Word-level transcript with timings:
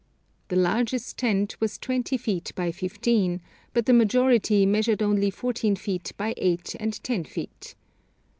The 0.47 0.55
largest 0.55 1.19
tent 1.19 1.57
was 1.61 1.77
twenty 1.77 2.17
feet 2.17 2.53
by 2.55 2.71
fifteen, 2.71 3.39
but 3.71 3.85
the 3.85 3.93
majority 3.93 4.65
measured 4.65 5.03
only 5.03 5.29
fourteen 5.29 5.75
feet 5.75 6.11
by 6.17 6.33
eight 6.37 6.75
and 6.79 6.99
ten 7.03 7.23
feet. 7.23 7.75